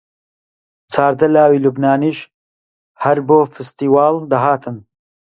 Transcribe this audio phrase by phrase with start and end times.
[0.91, 2.19] چاردە لاوی لوبنانیش
[3.03, 4.77] هەر بۆ فستیواڵ دەهاتن